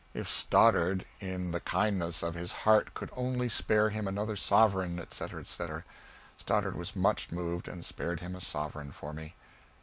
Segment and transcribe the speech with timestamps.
[0.15, 5.41] If Stoddard "in the kindness of his heart could only spare him another sovereign," etc.,
[5.41, 5.83] etc.
[6.39, 9.35] Stoddard was much moved, and spared him a sovereign for me.